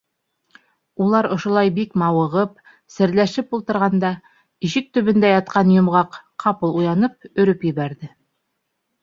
Улар 1.07 1.27
ошолай 1.35 1.69
бик 1.75 1.91
мауығып, 2.03 2.55
серләшеп 2.93 3.53
ултырғанда, 3.59 4.11
ишек 4.71 4.89
төбөндә 4.99 5.31
ятҡан 5.35 5.71
Йомғаҡ, 5.77 6.19
ҡапыл 6.47 6.75
уянып, 6.81 7.31
өрөп 7.45 7.69
ебәрҙе. 7.71 8.13